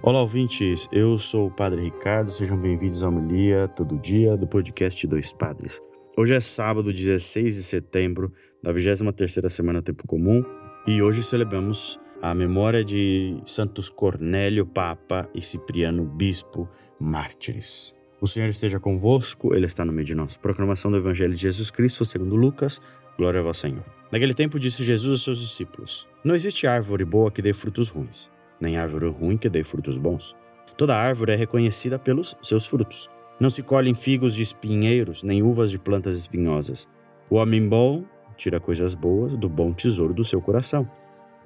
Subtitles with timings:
[0.00, 0.88] Olá, ouvintes.
[0.92, 2.30] Eu sou o Padre Ricardo.
[2.30, 5.82] Sejam bem-vindos à homilia todo dia do podcast Dois Padres.
[6.16, 8.32] Hoje é sábado, 16 de setembro
[8.62, 10.44] da 23ª semana Tempo Comum
[10.86, 16.68] e hoje celebramos a memória de Santos Cornélio Papa e Cipriano Bispo
[17.00, 17.92] mártires.
[18.20, 20.36] O Senhor esteja convosco, Ele está no meio de nós.
[20.36, 22.80] Proclamação do Evangelho de Jesus Cristo segundo Lucas.
[23.16, 23.82] Glória a vós, Senhor.
[24.12, 28.30] Naquele tempo disse Jesus aos seus discípulos: Não existe árvore boa que dê frutos ruins
[28.60, 30.36] nem árvore ruim que dê frutos bons.
[30.76, 33.10] Toda árvore é reconhecida pelos seus frutos.
[33.40, 36.88] Não se colhem figos de espinheiros, nem uvas de plantas espinhosas.
[37.30, 38.04] O homem bom
[38.36, 40.88] tira coisas boas do bom tesouro do seu coração.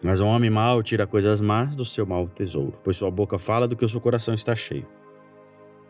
[0.02, 3.69] Mas o homem mau tira coisas más do seu mau tesouro, pois sua boca fala
[3.69, 4.87] do que o seu coração está cheio.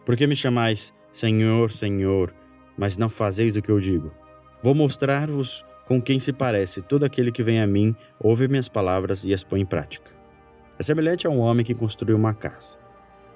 [0.05, 2.35] Por que me chamais Senhor, Senhor,
[2.77, 4.13] mas não fazeis o que eu digo?
[4.63, 9.25] Vou mostrar-vos com quem se parece todo aquele que vem a mim, ouve minhas palavras
[9.25, 10.22] e as põe em prática.
[10.83, 12.77] É semelhante a um homem que construiu uma casa.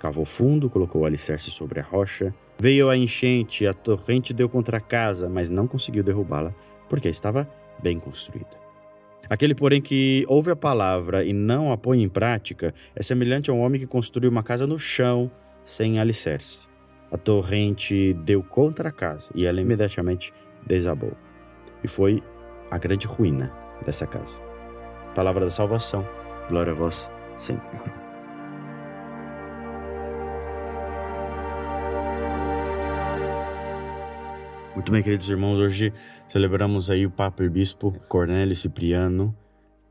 [0.00, 2.34] Cavou fundo, colocou o alicerce sobre a rocha.
[2.58, 6.52] Veio a enchente, a torrente deu contra a casa, mas não conseguiu derrubá-la,
[6.88, 7.48] porque estava
[7.80, 8.50] bem construída.
[9.30, 13.54] Aquele, porém, que ouve a palavra e não a põe em prática é semelhante a
[13.54, 15.30] um homem que construiu uma casa no chão,
[15.62, 16.66] sem alicerce.
[17.12, 20.34] A torrente deu contra a casa e ela imediatamente
[20.66, 21.12] desabou.
[21.84, 22.20] E foi
[22.72, 24.42] a grande ruína dessa casa.
[25.14, 26.04] Palavra da salvação.
[26.48, 28.06] Glória a vós, Senhor.
[34.74, 35.92] Muito bem, queridos irmãos, hoje
[36.28, 39.34] celebramos aí o Papa e Bispo Cornélio Cipriano,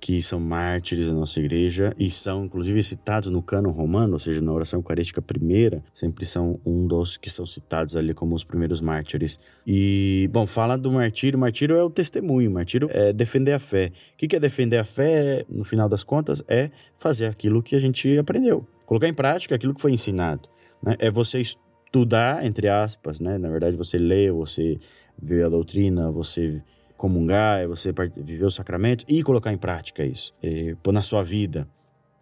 [0.06, 4.40] que são mártires da nossa igreja e são inclusive citados no cano romano, ou seja,
[4.40, 8.82] na oração eucarística primeira, sempre são um dos que são citados ali como os primeiros
[8.82, 9.40] mártires.
[9.66, 13.92] E, bom, fala do martírio, martírio é o testemunho, martírio é defender a fé.
[14.14, 17.80] O que é defender a fé, no final das contas, é fazer aquilo que a
[17.80, 20.48] gente aprendeu, colocar em prática aquilo que foi ensinado.
[20.84, 20.96] Né?
[21.00, 23.40] É você estudar, entre aspas, né?
[23.40, 24.78] na verdade você lê, você
[25.20, 26.62] vê a doutrina, você
[26.98, 30.34] comungar, é você viver os sacramentos e colocar em prática isso,
[30.82, 31.68] pôr na sua vida.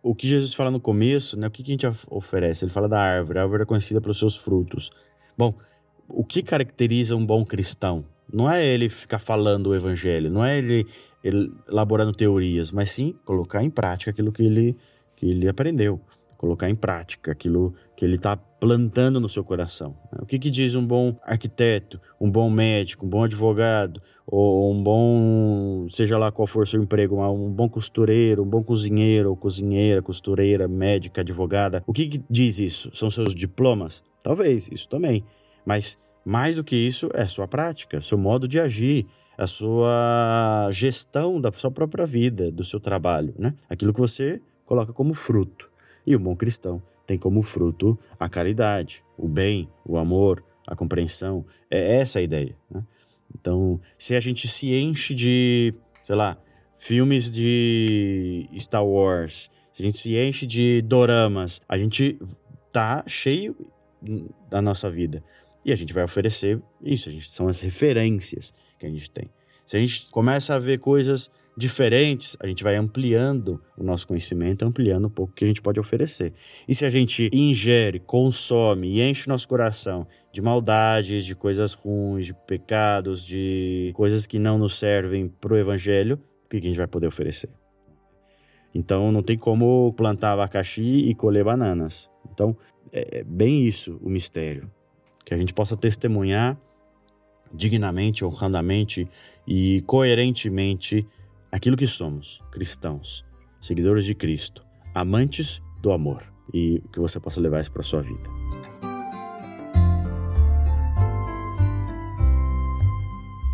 [0.02, 2.66] O que Jesus fala no começo, né, o que, que a gente oferece?
[2.66, 4.90] Ele fala da árvore, a árvore é conhecida pelos seus frutos.
[5.38, 5.54] Bom,
[6.10, 8.06] o que caracteriza um bom cristão?
[8.32, 10.86] Não é ele ficar falando o evangelho, não é ele,
[11.24, 14.76] ele elaborando teorias, mas sim colocar em prática aquilo que ele,
[15.16, 16.02] que ele aprendeu
[16.44, 19.96] colocar em prática aquilo que ele está plantando no seu coração.
[20.12, 20.20] Né?
[20.22, 24.84] O que, que diz um bom arquiteto, um bom médico, um bom advogado, ou um
[24.84, 30.02] bom, seja lá qual for seu emprego, um bom costureiro, um bom cozinheiro, ou cozinheira,
[30.02, 31.82] costureira, médica, advogada.
[31.88, 32.92] O que, que diz isso?
[32.94, 34.04] São seus diplomas?
[34.22, 35.24] Talvez, isso também.
[35.66, 41.40] Mas mais do que isso é sua prática, seu modo de agir, a sua gestão
[41.40, 43.54] da sua própria vida, do seu trabalho, né?
[43.70, 45.72] Aquilo que você coloca como fruto.
[46.06, 51.46] E o bom cristão tem como fruto a caridade, o bem, o amor, a compreensão.
[51.70, 52.56] É essa a ideia.
[52.70, 52.84] Né?
[53.34, 55.74] Então, se a gente se enche de,
[56.06, 56.38] sei lá,
[56.76, 62.20] filmes de Star Wars, se a gente se enche de doramas, a gente
[62.72, 63.56] tá cheio
[64.50, 65.24] da nossa vida.
[65.66, 69.30] E a gente vai oferecer isso, a gente, são as referências que a gente tem.
[69.66, 74.66] Se a gente começa a ver coisas diferentes, a gente vai ampliando o nosso conhecimento,
[74.66, 76.34] ampliando um pouco o que a gente pode oferecer.
[76.68, 82.26] E se a gente ingere, consome e enche nosso coração de maldades, de coisas ruins,
[82.26, 86.78] de pecados, de coisas que não nos servem para o evangelho, o que a gente
[86.78, 87.50] vai poder oferecer?
[88.74, 92.10] Então não tem como plantar abacaxi e colher bananas.
[92.32, 92.58] Então
[92.92, 94.72] é bem isso o mistério.
[95.24, 96.60] Que a gente possa testemunhar
[97.54, 99.08] dignamente, honradamente
[99.48, 101.06] e coerentemente
[101.54, 103.24] aquilo que somos, cristãos,
[103.62, 108.24] seguidores de Cristo, amantes do amor e que você possa levar isso para sua vida.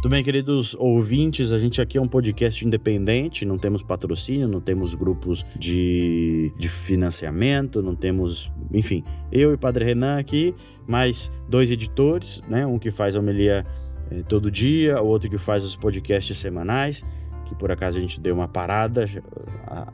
[0.01, 4.61] Tudo bem, queridos ouvintes, a gente aqui é um podcast independente, não temos patrocínio, não
[4.61, 10.55] temos grupos de, de financiamento, não temos, enfim, eu e Padre Renan aqui,
[10.87, 12.65] mais dois editores, né?
[12.65, 13.65] Um que faz a homilia
[14.09, 17.03] eh, todo dia, o outro que faz os podcasts semanais
[17.49, 19.05] que por acaso a gente deu uma parada
[19.67, 19.91] há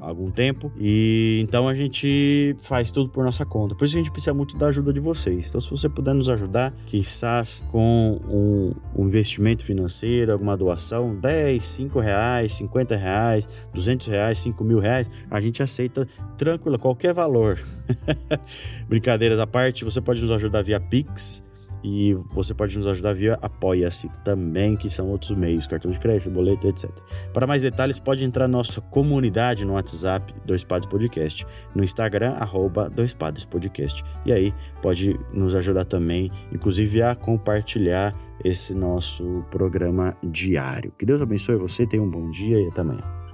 [0.00, 0.72] algum tempo.
[0.76, 3.74] E então a gente faz tudo por nossa conta.
[3.74, 5.48] Por isso a gente precisa muito da ajuda de vocês.
[5.48, 11.64] Então, se você puder nos ajudar, quizás com um, um investimento financeiro, alguma doação, 10,
[11.64, 16.06] 5 reais, 50 reais, 200 reais, 5 mil reais, a gente aceita
[16.36, 17.58] tranquilo, qualquer valor.
[18.88, 21.42] Brincadeiras à parte, você pode nos ajudar via Pix
[21.88, 26.28] E você pode nos ajudar via Apoia-se também, que são outros meios, cartão de crédito,
[26.28, 26.90] boleto, etc.
[27.32, 31.46] Para mais detalhes, pode entrar na nossa comunidade no WhatsApp, Dois Padres Podcast,
[31.76, 34.02] no Instagram, arroba Dois Padres Podcast.
[34.24, 34.52] E aí
[34.82, 38.12] pode nos ajudar também, inclusive a compartilhar
[38.44, 40.92] esse nosso programa diário.
[40.98, 43.25] Que Deus abençoe você, tenha um bom dia e até amanhã.